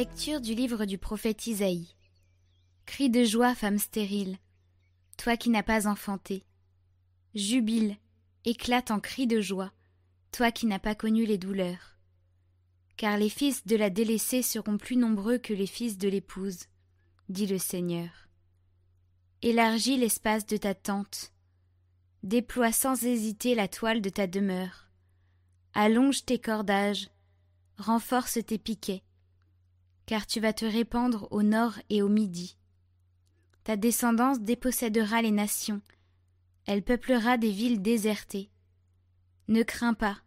Lecture 0.00 0.40
du 0.40 0.54
livre 0.54 0.86
du 0.86 0.96
prophète 0.96 1.46
Isaïe. 1.46 1.94
Cri 2.86 3.10
de 3.10 3.22
joie, 3.22 3.54
femme 3.54 3.76
stérile, 3.76 4.38
toi 5.18 5.36
qui 5.36 5.50
n'as 5.50 5.62
pas 5.62 5.86
enfanté. 5.86 6.46
Jubile, 7.34 7.98
éclate 8.46 8.90
en 8.90 8.98
cri 8.98 9.26
de 9.26 9.42
joie, 9.42 9.74
toi 10.32 10.52
qui 10.52 10.64
n'as 10.64 10.78
pas 10.78 10.94
connu 10.94 11.26
les 11.26 11.36
douleurs. 11.36 11.98
Car 12.96 13.18
les 13.18 13.28
fils 13.28 13.66
de 13.66 13.76
la 13.76 13.90
délaissée 13.90 14.40
seront 14.40 14.78
plus 14.78 14.96
nombreux 14.96 15.36
que 15.36 15.52
les 15.52 15.66
fils 15.66 15.98
de 15.98 16.08
l'épouse, 16.08 16.60
dit 17.28 17.46
le 17.46 17.58
Seigneur. 17.58 18.30
Élargis 19.42 19.98
l'espace 19.98 20.46
de 20.46 20.56
ta 20.56 20.72
tente, 20.74 21.34
déploie 22.22 22.72
sans 22.72 23.04
hésiter 23.04 23.54
la 23.54 23.68
toile 23.68 24.00
de 24.00 24.08
ta 24.08 24.26
demeure, 24.26 24.88
allonge 25.74 26.24
tes 26.24 26.38
cordages, 26.38 27.10
renforce 27.76 28.38
tes 28.46 28.56
piquets, 28.56 29.02
car 30.10 30.26
tu 30.26 30.40
vas 30.40 30.52
te 30.52 30.64
répandre 30.64 31.28
au 31.30 31.44
nord 31.44 31.78
et 31.88 32.02
au 32.02 32.08
midi. 32.08 32.58
Ta 33.62 33.76
descendance 33.76 34.40
dépossédera 34.40 35.22
les 35.22 35.30
nations, 35.30 35.82
elle 36.66 36.82
peuplera 36.82 37.38
des 37.38 37.52
villes 37.52 37.80
désertées. 37.80 38.50
Ne 39.46 39.62
crains 39.62 39.94
pas, 39.94 40.18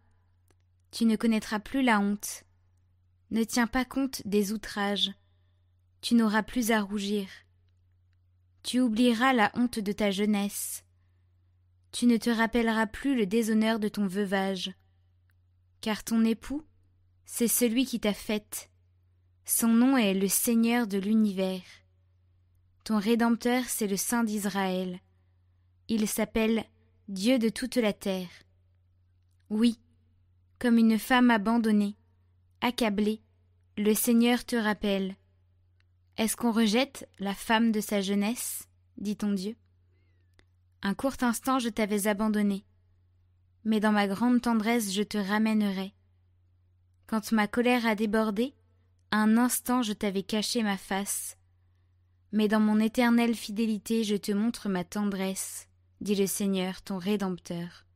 tu 0.90 1.04
ne 1.04 1.16
connaîtras 1.16 1.58
plus 1.58 1.82
la 1.82 2.00
honte. 2.00 2.44
Ne 3.30 3.44
tiens 3.44 3.66
pas 3.66 3.84
compte 3.84 4.26
des 4.26 4.54
outrages, 4.54 5.12
tu 6.00 6.14
n'auras 6.14 6.42
plus 6.42 6.70
à 6.70 6.80
rougir. 6.80 7.28
Tu 8.62 8.80
oublieras 8.80 9.34
la 9.34 9.52
honte 9.52 9.80
de 9.80 9.92
ta 9.92 10.10
jeunesse. 10.10 10.82
Tu 11.92 12.06
ne 12.06 12.16
te 12.16 12.30
rappelleras 12.30 12.86
plus 12.86 13.14
le 13.14 13.26
déshonneur 13.26 13.78
de 13.78 13.88
ton 13.88 14.06
veuvage. 14.06 14.72
Car 15.82 16.04
ton 16.04 16.24
époux, 16.24 16.64
c'est 17.26 17.48
celui 17.48 17.84
qui 17.84 18.00
t'a 18.00 18.14
faite, 18.14 18.70
son 19.44 19.68
nom 19.68 19.96
est 19.96 20.14
le 20.14 20.28
Seigneur 20.28 20.86
de 20.86 20.98
l'univers. 20.98 21.62
Ton 22.84 22.98
Rédempteur, 22.98 23.64
c'est 23.66 23.86
le 23.86 23.96
Saint 23.96 24.24
d'Israël. 24.24 25.00
Il 25.88 26.08
s'appelle 26.08 26.64
Dieu 27.08 27.38
de 27.38 27.50
toute 27.50 27.76
la 27.76 27.92
terre. 27.92 28.30
Oui, 29.50 29.78
comme 30.58 30.78
une 30.78 30.98
femme 30.98 31.30
abandonnée, 31.30 31.96
accablée, 32.62 33.20
le 33.76 33.94
Seigneur 33.94 34.44
te 34.44 34.56
rappelle. 34.56 35.14
Est-ce 36.16 36.36
qu'on 36.36 36.52
rejette 36.52 37.08
la 37.18 37.34
femme 37.34 37.72
de 37.72 37.80
sa 37.80 38.00
jeunesse 38.00 38.68
dit 38.96 39.16
ton 39.16 39.32
Dieu? 39.32 39.56
Un 40.82 40.94
court 40.94 41.16
instant 41.20 41.58
je 41.58 41.68
t'avais 41.68 42.06
abandonné, 42.06 42.64
mais 43.64 43.80
dans 43.80 43.92
ma 43.92 44.06
grande 44.06 44.40
tendresse 44.40 44.92
je 44.92 45.02
te 45.02 45.18
ramènerai. 45.18 45.92
Quand 47.06 47.32
ma 47.32 47.46
colère 47.46 47.86
a 47.86 47.94
débordé, 47.94 48.54
un 49.16 49.36
instant 49.36 49.82
je 49.82 49.92
t'avais 49.92 50.24
caché 50.24 50.64
ma 50.64 50.76
face. 50.76 51.36
Mais 52.32 52.48
dans 52.48 52.58
mon 52.58 52.80
éternelle 52.80 53.36
fidélité 53.36 54.02
je 54.02 54.16
te 54.16 54.32
montre 54.32 54.68
ma 54.68 54.82
tendresse, 54.82 55.68
dit 56.00 56.16
le 56.16 56.26
Seigneur 56.26 56.82
ton 56.82 56.98
Rédempteur. 56.98 57.86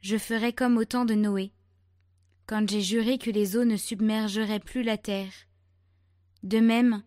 Je 0.00 0.16
ferai 0.16 0.52
comme 0.52 0.76
au 0.76 0.84
temps 0.84 1.04
de 1.04 1.14
Noé, 1.14 1.52
quand 2.46 2.68
j'ai 2.70 2.80
juré 2.80 3.18
que 3.18 3.30
les 3.30 3.56
eaux 3.56 3.64
ne 3.64 3.76
submergeraient 3.76 4.60
plus 4.60 4.84
la 4.84 4.98
terre. 4.98 5.32
De 6.44 6.60
même, 6.60 7.02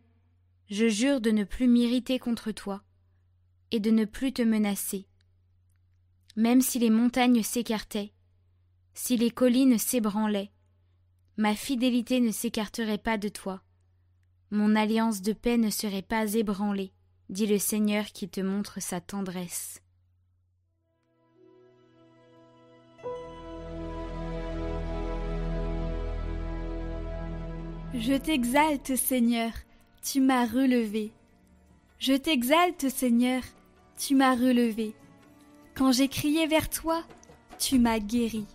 je 0.69 0.89
jure 0.89 1.21
de 1.21 1.31
ne 1.31 1.45
plus 1.45 1.67
m'irriter 1.67 2.19
contre 2.19 2.51
toi, 2.51 2.83
et 3.71 3.79
de 3.79 3.91
ne 3.91 4.03
plus 4.03 4.33
te 4.33 4.41
menacer. 4.41 5.07
Même 6.35 6.59
si 6.61 6.77
les 6.77 6.89
montagnes 6.89 7.43
s'écartaient, 7.43 8.11
si 8.95 9.15
les 9.15 9.31
collines 9.31 9.77
s'ébranlaient, 9.77 10.51
ma 11.37 11.53
fidélité 11.53 12.19
ne 12.19 12.31
s'écarterait 12.31 12.97
pas 12.97 13.17
de 13.17 13.29
toi. 13.29 13.61
Mon 14.49 14.75
alliance 14.75 15.21
de 15.21 15.33
paix 15.33 15.57
ne 15.57 15.69
serait 15.69 16.01
pas 16.01 16.33
ébranlée, 16.33 16.93
dit 17.29 17.45
le 17.45 17.59
Seigneur 17.59 18.05
qui 18.07 18.27
te 18.27 18.41
montre 18.41 18.81
sa 18.81 19.01
tendresse. 19.01 19.81
Je 27.93 28.13
t'exalte, 28.13 28.95
Seigneur, 28.95 29.51
tu 30.01 30.21
m'as 30.21 30.45
relevé. 30.45 31.11
Je 31.99 32.13
t'exalte, 32.13 32.89
Seigneur, 32.89 33.41
tu 33.97 34.15
m'as 34.15 34.35
relevé. 34.35 34.93
Quand 35.75 35.91
j'ai 35.91 36.07
crié 36.07 36.47
vers 36.47 36.69
toi, 36.69 37.03
tu 37.59 37.79
m'as 37.79 37.99
guéri. 37.99 38.45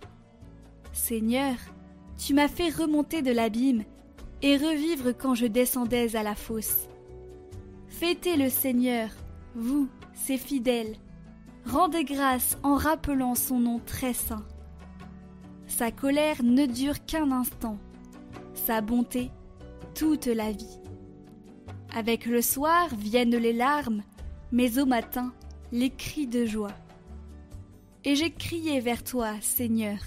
Seigneur, 0.93 1.55
tu 2.17 2.33
m'as 2.33 2.47
fait 2.47 2.69
remonter 2.69 3.21
de 3.21 3.31
l'abîme 3.31 3.83
et 4.41 4.57
revivre 4.57 5.11
quand 5.17 5.35
je 5.35 5.45
descendais 5.45 6.15
à 6.15 6.23
la 6.23 6.35
fosse. 6.35 6.87
Fêtez 7.87 8.35
le 8.35 8.49
Seigneur, 8.49 9.09
vous, 9.55 9.87
ses 10.13 10.37
fidèles. 10.37 10.95
Rendez 11.65 12.03
grâce 12.03 12.57
en 12.63 12.75
rappelant 12.75 13.35
son 13.35 13.59
nom 13.59 13.79
très 13.85 14.13
saint. 14.13 14.45
Sa 15.67 15.91
colère 15.91 16.43
ne 16.43 16.65
dure 16.65 17.05
qu'un 17.05 17.31
instant, 17.31 17.77
sa 18.53 18.81
bonté 18.81 19.31
toute 19.95 20.25
la 20.25 20.51
vie. 20.51 20.79
Avec 21.95 22.25
le 22.25 22.41
soir 22.41 22.93
viennent 22.95 23.35
les 23.35 23.53
larmes, 23.53 24.03
mais 24.51 24.79
au 24.79 24.85
matin 24.85 25.33
les 25.71 25.89
cris 25.89 26.27
de 26.27 26.45
joie. 26.45 26.75
Et 28.03 28.15
j'ai 28.15 28.31
crié 28.31 28.79
vers 28.79 29.03
toi, 29.03 29.33
Seigneur, 29.41 29.97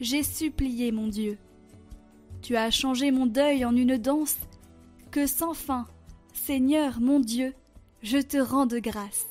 j'ai 0.00 0.22
supplié 0.22 0.92
mon 0.92 1.08
Dieu. 1.08 1.38
Tu 2.42 2.56
as 2.56 2.72
changé 2.72 3.12
mon 3.12 3.26
deuil 3.26 3.64
en 3.64 3.76
une 3.76 3.96
danse, 3.96 4.36
que 5.12 5.28
sans 5.28 5.54
fin, 5.54 5.86
Seigneur 6.34 7.00
mon 7.00 7.20
Dieu, 7.20 7.54
je 8.02 8.18
te 8.18 8.36
rends 8.36 8.66
de 8.66 8.80
grâce. 8.80 9.28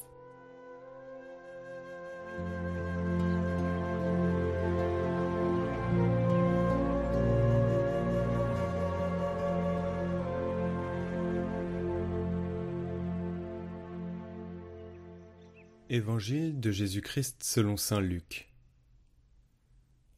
Évangile 15.89 16.61
de 16.61 16.71
Jésus-Christ 16.71 17.43
selon 17.43 17.75
Saint 17.75 17.99
Luc. 17.99 18.47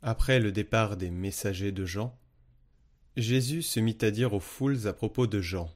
Après 0.03 0.39
le 0.39 0.51
départ 0.51 0.95
des 0.95 1.09
messagers 1.09 1.71
de 1.71 1.85
Jean, 1.85 2.15
Jésus 3.15 3.61
se 3.61 3.79
mit 3.79 3.97
à 4.01 4.09
dire 4.09 4.33
aux 4.33 4.39
foules 4.39 4.87
à 4.87 4.93
propos 4.93 5.27
de 5.27 5.39
Jean. 5.39 5.71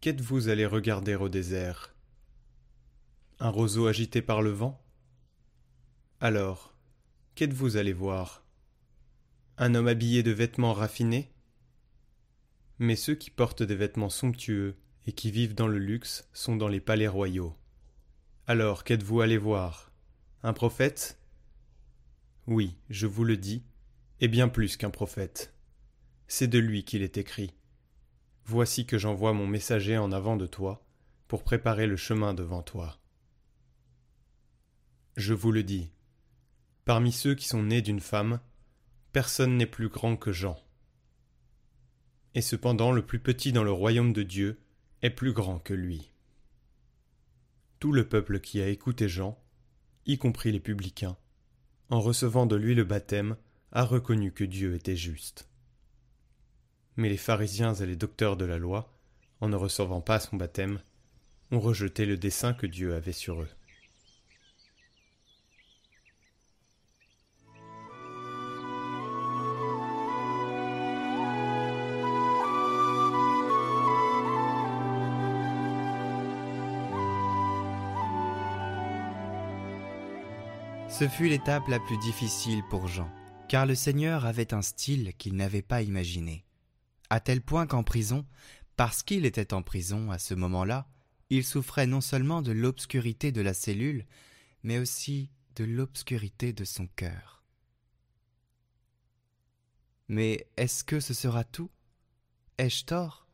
Qu'êtes-vous 0.00 0.48
allés 0.48 0.66
regarder 0.66 1.14
au 1.14 1.28
désert? 1.28 1.94
Un 3.38 3.50
roseau 3.50 3.86
agité 3.86 4.20
par 4.20 4.42
le 4.42 4.50
vent? 4.50 4.82
Alors, 6.18 6.74
qu'êtes-vous 7.36 7.76
allés 7.76 7.92
voir? 7.92 8.42
Un 9.58 9.76
homme 9.76 9.86
habillé 9.86 10.24
de 10.24 10.32
vêtements 10.32 10.72
raffinés? 10.72 11.30
Mais 12.80 12.96
ceux 12.96 13.14
qui 13.14 13.30
portent 13.30 13.62
des 13.62 13.76
vêtements 13.76 14.10
somptueux 14.10 14.74
et 15.06 15.12
qui 15.12 15.30
vivent 15.30 15.54
dans 15.54 15.68
le 15.68 15.78
luxe 15.78 16.28
sont 16.32 16.56
dans 16.56 16.68
les 16.68 16.80
palais 16.80 17.06
royaux. 17.06 17.56
Alors, 18.48 18.82
qu'êtes-vous 18.82 19.20
allés 19.20 19.38
voir? 19.38 19.92
Un 20.42 20.52
prophète? 20.52 21.16
Oui, 22.48 22.76
je 22.90 23.06
vous 23.06 23.22
le 23.22 23.36
dis, 23.36 23.62
et 24.18 24.26
bien 24.26 24.48
plus 24.48 24.76
qu'un 24.76 24.90
prophète. 24.90 25.52
C'est 26.28 26.48
de 26.48 26.58
lui 26.58 26.84
qu'il 26.84 27.02
est 27.02 27.18
écrit. 27.18 27.54
Voici 28.44 28.86
que 28.86 28.98
j'envoie 28.98 29.32
mon 29.32 29.46
messager 29.46 29.98
en 29.98 30.12
avant 30.12 30.36
de 30.36 30.46
toi, 30.46 30.84
pour 31.28 31.42
préparer 31.42 31.86
le 31.86 31.96
chemin 31.96 32.34
devant 32.34 32.62
toi. 32.62 32.98
Je 35.16 35.34
vous 35.34 35.50
le 35.50 35.62
dis, 35.62 35.90
parmi 36.84 37.10
ceux 37.10 37.34
qui 37.34 37.48
sont 37.48 37.62
nés 37.62 37.82
d'une 37.82 38.00
femme, 38.00 38.40
personne 39.12 39.56
n'est 39.56 39.66
plus 39.66 39.88
grand 39.88 40.16
que 40.16 40.30
Jean. 40.30 40.58
Et 42.34 42.42
cependant 42.42 42.92
le 42.92 43.04
plus 43.04 43.18
petit 43.18 43.52
dans 43.52 43.64
le 43.64 43.72
royaume 43.72 44.12
de 44.12 44.22
Dieu 44.22 44.60
est 45.02 45.10
plus 45.10 45.32
grand 45.32 45.58
que 45.58 45.74
lui. 45.74 46.12
Tout 47.80 47.92
le 47.92 48.08
peuple 48.08 48.40
qui 48.40 48.60
a 48.60 48.68
écouté 48.68 49.08
Jean, 49.08 49.42
y 50.04 50.18
compris 50.18 50.52
les 50.52 50.60
publicains, 50.60 51.16
en 51.88 52.00
recevant 52.00 52.46
de 52.46 52.56
lui 52.56 52.74
le 52.74 52.84
baptême, 52.84 53.36
a 53.72 53.84
reconnu 53.84 54.32
que 54.32 54.44
Dieu 54.44 54.74
était 54.74 54.96
juste. 54.96 55.48
Mais 56.96 57.08
les 57.08 57.16
pharisiens 57.16 57.74
et 57.74 57.86
les 57.86 57.96
docteurs 57.96 58.36
de 58.36 58.44
la 58.44 58.58
loi, 58.58 58.90
en 59.40 59.48
ne 59.48 59.56
recevant 59.56 60.00
pas 60.00 60.18
son 60.18 60.36
baptême, 60.36 60.80
ont 61.50 61.60
rejeté 61.60 62.06
le 62.06 62.16
dessein 62.16 62.54
que 62.54 62.66
Dieu 62.66 62.94
avait 62.94 63.12
sur 63.12 63.42
eux. 63.42 63.48
Ce 80.98 81.06
fut 81.06 81.28
l'étape 81.28 81.68
la 81.68 81.78
plus 81.78 81.98
difficile 81.98 82.62
pour 82.70 82.88
Jean, 82.88 83.10
car 83.50 83.66
le 83.66 83.74
Seigneur 83.74 84.24
avait 84.24 84.54
un 84.54 84.62
style 84.62 85.12
qu'il 85.18 85.36
n'avait 85.36 85.60
pas 85.60 85.82
imaginé. 85.82 86.45
À 87.10 87.20
tel 87.20 87.40
point 87.40 87.66
qu'en 87.66 87.82
prison, 87.82 88.26
parce 88.76 89.02
qu'il 89.02 89.24
était 89.24 89.54
en 89.54 89.62
prison 89.62 90.10
à 90.10 90.18
ce 90.18 90.34
moment-là, 90.34 90.88
il 91.30 91.44
souffrait 91.44 91.86
non 91.86 92.00
seulement 92.00 92.42
de 92.42 92.52
l'obscurité 92.52 93.32
de 93.32 93.40
la 93.40 93.54
cellule, 93.54 94.06
mais 94.62 94.78
aussi 94.78 95.30
de 95.56 95.64
l'obscurité 95.64 96.52
de 96.52 96.64
son 96.64 96.86
cœur. 96.86 97.44
Mais 100.08 100.48
est-ce 100.56 100.84
que 100.84 101.00
ce 101.00 101.14
sera 101.14 101.42
tout? 101.42 101.70
Ai-je 102.58 102.84
tort? 102.84 103.26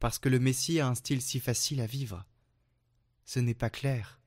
Parce 0.00 0.18
que 0.18 0.28
le 0.28 0.38
Messie 0.38 0.80
a 0.80 0.88
un 0.88 0.94
style 0.94 1.22
si 1.22 1.40
facile 1.40 1.80
à 1.80 1.86
vivre 1.86 2.26
Ce 3.24 3.40
n'est 3.40 3.54
pas 3.54 3.70
clair. 3.70 4.20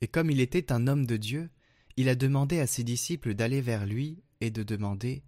Et 0.00 0.08
comme 0.08 0.30
il 0.30 0.40
était 0.40 0.72
un 0.72 0.86
homme 0.86 1.06
de 1.06 1.16
Dieu, 1.16 1.50
il 1.96 2.08
a 2.08 2.14
demandé 2.14 2.60
à 2.60 2.66
ses 2.66 2.84
disciples 2.84 3.34
d'aller 3.34 3.60
vers 3.60 3.86
lui 3.86 4.22
et 4.40 4.50
de 4.50 4.62
demander 4.62 5.24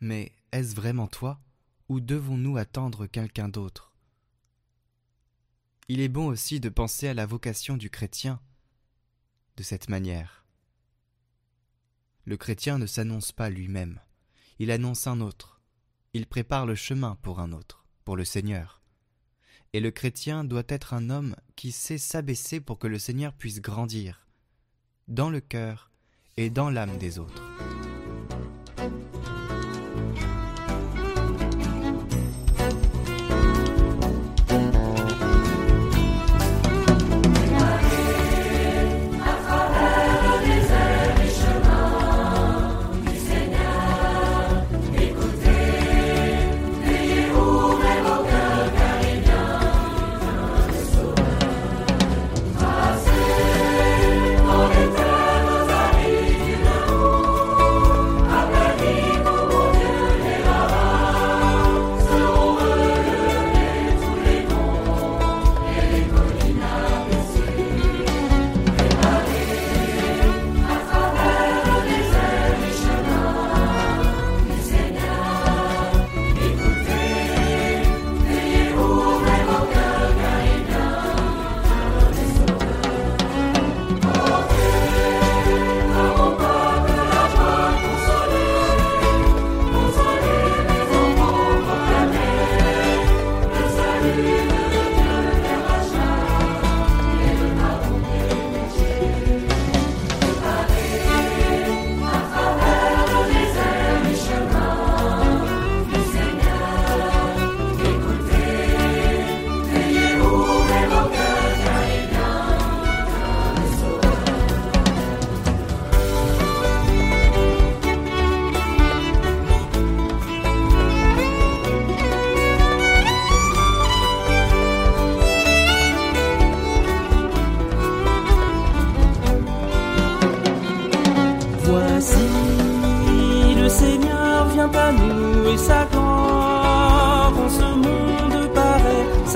Mais 0.00 0.32
est-ce 0.52 0.74
vraiment 0.74 1.06
toi 1.06 1.40
ou 1.88 2.00
devons-nous 2.00 2.56
attendre 2.56 3.06
quelqu'un 3.06 3.48
d'autre? 3.48 3.92
Il 5.88 6.00
est 6.00 6.08
bon 6.08 6.26
aussi 6.26 6.58
de 6.58 6.68
penser 6.68 7.08
à 7.08 7.14
la 7.14 7.26
vocation 7.26 7.76
du 7.76 7.90
chrétien 7.90 8.40
de 9.56 9.62
cette 9.62 9.88
manière. 9.88 10.44
Le 12.24 12.36
chrétien 12.36 12.78
ne 12.78 12.86
s'annonce 12.86 13.30
pas 13.30 13.50
lui-même, 13.50 14.00
il 14.58 14.70
annonce 14.72 15.06
un 15.06 15.20
autre, 15.20 15.60
il 16.12 16.26
prépare 16.26 16.66
le 16.66 16.74
chemin 16.74 17.16
pour 17.22 17.38
un 17.38 17.52
autre, 17.52 17.86
pour 18.04 18.16
le 18.16 18.24
Seigneur. 18.24 18.82
Et 19.72 19.80
le 19.80 19.90
chrétien 19.90 20.42
doit 20.42 20.64
être 20.68 20.92
un 20.92 21.10
homme 21.10 21.36
qui 21.54 21.70
sait 21.70 21.98
s'abaisser 21.98 22.60
pour 22.60 22.78
que 22.78 22.88
le 22.88 22.98
Seigneur 22.98 23.32
puisse 23.32 23.60
grandir, 23.60 24.26
dans 25.06 25.30
le 25.30 25.40
cœur 25.40 25.92
et 26.36 26.50
dans 26.50 26.70
l'âme 26.70 26.98
des 26.98 27.18
autres. 27.18 27.45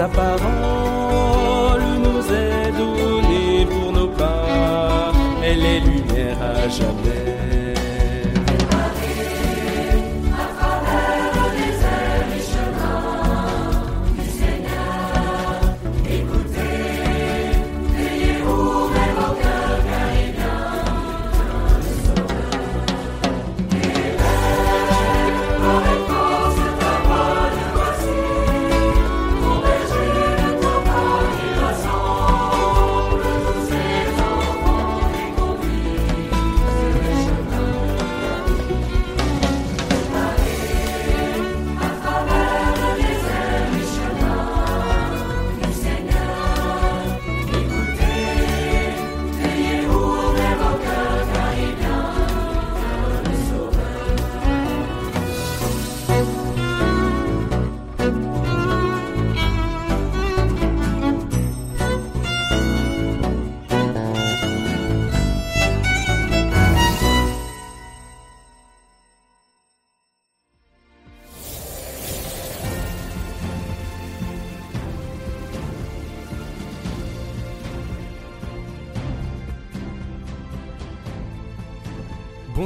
Sa 0.00 0.08
parole 0.08 1.82
nous 2.04 2.22
est 2.32 2.72
donnée 2.72 3.66
pour 3.66 3.92
nos 3.92 4.08
pas, 4.08 5.12
elle 5.44 5.64
est 5.72 5.80
lumière 5.80 6.38
à 6.40 6.68
jamais. 6.68 7.09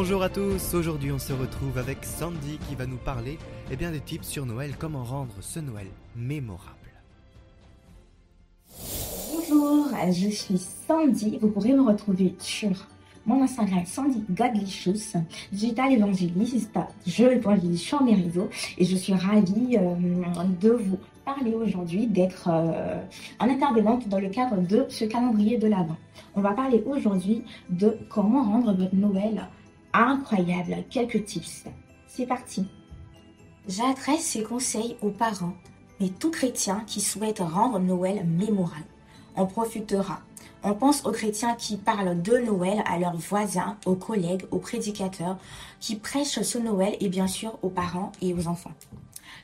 Bonjour 0.06 0.22
à 0.22 0.28
tous, 0.28 0.74
aujourd'hui 0.74 1.12
on 1.12 1.18
se 1.18 1.32
retrouve 1.32 1.78
avec 1.78 2.04
Sandy 2.04 2.58
qui 2.68 2.74
va 2.74 2.84
nous 2.84 2.98
parler 2.98 3.38
eh 3.70 3.76
bien, 3.76 3.90
des 3.90 4.00
tips 4.00 4.28
sur 4.28 4.44
Noël, 4.44 4.74
comment 4.78 5.02
rendre 5.02 5.32
ce 5.40 5.60
Noël 5.60 5.86
mémorable. 6.14 6.76
Bonjour, 9.32 9.88
je 10.12 10.28
suis 10.28 10.58
Sandy, 10.58 11.38
vous 11.40 11.48
pourrez 11.48 11.72
me 11.72 11.80
retrouver 11.80 12.34
sur 12.38 12.86
mon 13.24 13.42
Instagram 13.44 13.86
Sandy 13.86 14.22
Godlicious, 14.28 15.16
digital 15.50 15.92
évangéliste, 15.92 16.78
je 17.06 17.24
évangélise 17.24 17.80
sur 17.80 18.02
mes 18.02 18.14
réseaux 18.14 18.50
et 18.76 18.84
je 18.84 18.96
suis 18.96 19.14
ravie 19.14 19.78
euh, 19.78 19.94
de 20.60 20.72
vous 20.72 20.98
parler 21.24 21.54
aujourd'hui, 21.54 22.06
d'être 22.06 22.50
euh, 22.52 23.00
en 23.40 23.48
intervenante 23.48 24.06
dans 24.06 24.20
le 24.20 24.28
cadre 24.28 24.58
de 24.58 24.84
ce 24.90 25.06
calendrier 25.06 25.56
de 25.56 25.66
l'Avent. 25.66 25.96
On 26.34 26.42
va 26.42 26.52
parler 26.52 26.82
aujourd'hui 26.84 27.42
de 27.70 27.96
comment 28.10 28.42
rendre 28.42 28.74
votre 28.74 28.94
Noël 28.94 29.48
incroyable. 29.94 30.84
Quelques 30.90 31.24
tips. 31.24 31.64
C'est 32.08 32.26
parti. 32.26 32.66
J'adresse 33.68 34.24
ces 34.24 34.42
conseils 34.42 34.96
aux 35.00 35.10
parents 35.10 35.54
et 36.00 36.10
tout 36.10 36.30
chrétien 36.30 36.82
qui 36.86 37.00
souhaite 37.00 37.38
rendre 37.38 37.78
Noël 37.78 38.26
mémorable. 38.26 38.84
On 39.36 39.46
profitera 39.46 40.20
On 40.62 40.74
pense 40.74 41.04
aux 41.06 41.12
chrétiens 41.12 41.54
qui 41.54 41.76
parlent 41.76 42.20
de 42.20 42.38
Noël 42.38 42.82
à 42.86 42.98
leurs 42.98 43.16
voisins, 43.16 43.76
aux 43.86 43.94
collègues, 43.94 44.44
aux 44.50 44.58
prédicateurs, 44.58 45.38
qui 45.80 45.96
prêchent 45.96 46.42
ce 46.42 46.58
Noël 46.58 46.96
et 47.00 47.08
bien 47.08 47.26
sûr 47.26 47.58
aux 47.62 47.68
parents 47.68 48.12
et 48.20 48.34
aux 48.34 48.48
enfants. 48.48 48.72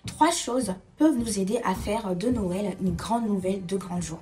Trois 0.07 0.31
choses 0.31 0.75
peuvent 0.97 1.19
nous 1.19 1.39
aider 1.39 1.61
à 1.65 1.75
faire 1.75 2.17
de 2.17 2.31
Noël 2.31 2.77
une 2.81 2.95
grande 2.95 3.27
nouvelle 3.27 3.65
de 3.67 3.77
grand 3.77 4.01
jour. 4.01 4.19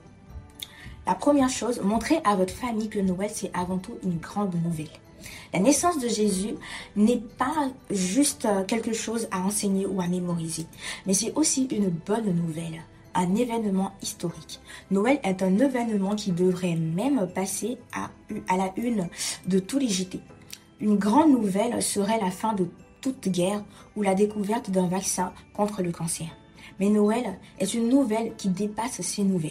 La 1.06 1.14
première 1.14 1.48
chose, 1.48 1.80
montrez 1.82 2.20
à 2.24 2.36
votre 2.36 2.52
famille 2.52 2.88
que 2.88 2.98
Noël, 2.98 3.30
c'est 3.32 3.50
avant 3.54 3.78
tout 3.78 3.96
une 4.02 4.18
grande 4.18 4.54
nouvelle. 4.62 4.88
La 5.52 5.60
naissance 5.60 5.98
de 5.98 6.08
Jésus 6.08 6.54
n'est 6.96 7.22
pas 7.38 7.70
juste 7.90 8.46
quelque 8.66 8.92
chose 8.92 9.28
à 9.30 9.40
enseigner 9.40 9.86
ou 9.86 10.00
à 10.00 10.06
mémoriser, 10.06 10.66
mais 11.06 11.14
c'est 11.14 11.34
aussi 11.34 11.68
une 11.70 11.88
bonne 11.88 12.34
nouvelle 12.34 12.82
un 13.14 13.34
événement 13.34 13.92
historique. 14.00 14.60
Noël 14.92 15.18
est 15.24 15.42
un 15.42 15.58
événement 15.58 16.14
qui 16.14 16.30
devrait 16.30 16.76
même 16.76 17.28
passer 17.34 17.78
à, 17.92 18.10
à 18.48 18.56
la 18.56 18.72
une 18.76 19.08
de 19.46 19.58
tous 19.58 19.78
les 19.78 19.88
JT. 19.88 20.20
Une 20.80 20.96
grande 20.96 21.32
nouvelle 21.32 21.82
serait 21.82 22.20
la 22.20 22.30
fin 22.30 22.52
de 22.52 22.68
toute 23.00 23.28
guerre 23.28 23.64
ou 23.96 24.02
la 24.02 24.14
découverte 24.14 24.70
d'un 24.70 24.86
vaccin 24.86 25.32
contre 25.52 25.82
le 25.82 25.90
cancer. 25.90 26.28
Mais 26.78 26.88
Noël 26.88 27.38
est 27.58 27.74
une 27.74 27.88
nouvelle 27.88 28.34
qui 28.36 28.48
dépasse 28.48 29.00
ces 29.00 29.24
nouvelles. 29.24 29.50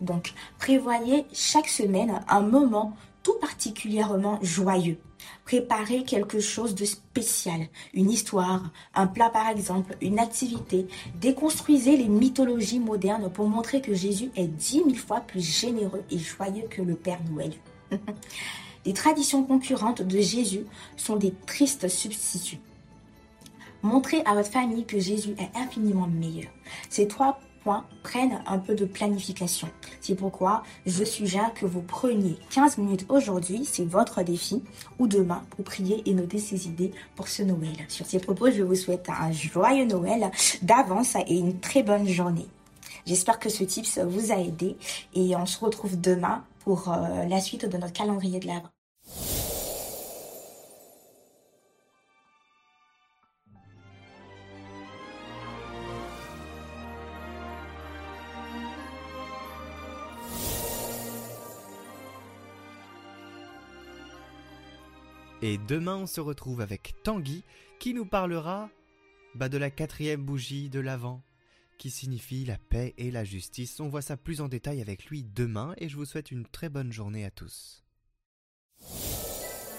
Donc, 0.00 0.32
prévoyez 0.58 1.24
chaque 1.32 1.68
semaine 1.68 2.20
un 2.28 2.40
moment 2.40 2.94
particulièrement 3.40 4.38
joyeux. 4.42 4.98
Préparez 5.44 6.04
quelque 6.04 6.40
chose 6.40 6.74
de 6.74 6.84
spécial, 6.84 7.68
une 7.94 8.10
histoire, 8.10 8.70
un 8.94 9.06
plat 9.06 9.30
par 9.30 9.48
exemple, 9.48 9.96
une 10.00 10.18
activité. 10.18 10.86
Déconstruisez 11.20 11.96
les 11.96 12.08
mythologies 12.08 12.80
modernes 12.80 13.30
pour 13.30 13.48
montrer 13.48 13.80
que 13.80 13.94
Jésus 13.94 14.30
est 14.36 14.46
dix 14.46 14.84
mille 14.84 14.98
fois 14.98 15.20
plus 15.20 15.40
généreux 15.40 16.04
et 16.10 16.18
joyeux 16.18 16.66
que 16.68 16.82
le 16.82 16.94
Père 16.94 17.20
Noël. 17.30 17.52
les 18.84 18.92
traditions 18.92 19.42
concurrentes 19.42 20.02
de 20.02 20.20
Jésus 20.20 20.66
sont 20.96 21.16
des 21.16 21.32
tristes 21.46 21.88
substituts. 21.88 22.60
Montrez 23.82 24.22
à 24.24 24.34
votre 24.34 24.50
famille 24.50 24.84
que 24.84 24.98
Jésus 24.98 25.34
est 25.38 25.56
infiniment 25.56 26.08
meilleur. 26.08 26.50
Ces 26.90 27.06
trois 27.06 27.40
prennent 28.02 28.42
un 28.46 28.58
peu 28.58 28.74
de 28.74 28.84
planification. 28.84 29.68
C'est 30.00 30.14
pourquoi 30.14 30.62
je 30.86 31.04
suggère 31.04 31.52
que 31.54 31.66
vous 31.66 31.82
preniez 31.82 32.38
15 32.50 32.78
minutes 32.78 33.06
aujourd'hui, 33.08 33.64
c'est 33.64 33.84
votre 33.84 34.22
défi, 34.22 34.62
ou 34.98 35.06
demain 35.06 35.42
pour 35.50 35.64
prier 35.64 36.02
et 36.06 36.14
noter 36.14 36.38
ces 36.38 36.66
idées 36.66 36.92
pour 37.16 37.28
ce 37.28 37.42
Noël. 37.42 37.76
Sur 37.88 38.06
ces 38.06 38.18
propos, 38.18 38.50
je 38.50 38.62
vous 38.62 38.74
souhaite 38.74 39.08
un 39.08 39.32
joyeux 39.32 39.84
Noël 39.84 40.30
d'avance 40.62 41.16
et 41.26 41.38
une 41.38 41.60
très 41.60 41.82
bonne 41.82 42.06
journée. 42.06 42.46
J'espère 43.06 43.38
que 43.38 43.48
ce 43.48 43.64
tips 43.64 43.98
vous 43.98 44.32
a 44.32 44.36
aidé 44.36 44.76
et 45.14 45.34
on 45.36 45.46
se 45.46 45.58
retrouve 45.58 46.00
demain 46.00 46.44
pour 46.60 46.92
euh, 46.92 47.24
la 47.26 47.40
suite 47.40 47.64
de 47.64 47.78
notre 47.78 47.94
calendrier 47.94 48.40
de 48.40 48.46
l'Avent. 48.46 48.68
Et 65.48 65.56
demain, 65.56 65.96
on 65.96 66.06
se 66.06 66.20
retrouve 66.20 66.60
avec 66.60 66.94
Tanguy 67.04 67.42
qui 67.78 67.94
nous 67.94 68.04
parlera 68.04 68.68
bah, 69.34 69.48
de 69.48 69.56
la 69.56 69.70
quatrième 69.70 70.22
bougie 70.22 70.68
de 70.68 70.78
l'Avent, 70.78 71.22
qui 71.78 71.88
signifie 71.88 72.44
la 72.44 72.58
paix 72.58 72.92
et 72.98 73.10
la 73.10 73.24
justice. 73.24 73.80
On 73.80 73.88
voit 73.88 74.02
ça 74.02 74.18
plus 74.18 74.42
en 74.42 74.48
détail 74.48 74.82
avec 74.82 75.06
lui 75.06 75.24
demain 75.24 75.72
et 75.78 75.88
je 75.88 75.96
vous 75.96 76.04
souhaite 76.04 76.30
une 76.30 76.44
très 76.44 76.68
bonne 76.68 76.92
journée 76.92 77.24
à 77.24 77.30
tous. 77.30 77.82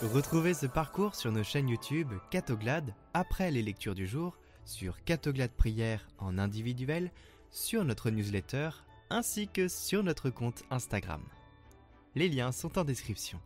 Retrouvez 0.02 0.56
ce 0.56 0.66
parcours 0.66 1.14
sur 1.14 1.32
nos 1.32 1.44
chaînes 1.44 1.70
YouTube 1.70 2.14
Catoglade 2.32 2.96
après 3.14 3.52
les 3.52 3.62
lectures 3.62 3.94
du 3.94 4.08
jour, 4.08 4.40
sur 4.66 5.04
Catoglade 5.04 5.52
Prière 5.52 6.08
en 6.18 6.40
individuel, 6.40 7.12
sur 7.52 7.86
notre 7.86 8.10
newsletter 8.10 8.72
ainsi 9.12 9.48
que 9.48 9.68
sur 9.68 10.02
notre 10.02 10.32
compte 10.32 10.64
Instagram. 10.72 11.22
Les 12.16 12.28
liens 12.28 12.52
sont 12.52 12.80
en 12.80 12.84
description. 12.84 13.40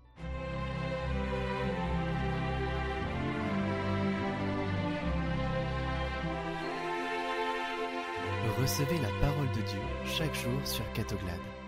Recevez 8.63 8.97
la 8.99 9.09
parole 9.19 9.49
de 9.49 9.61
Dieu 9.61 9.81
chaque 10.05 10.33
jour 10.35 10.57
sur 10.63 10.89
Catoglade. 10.93 11.62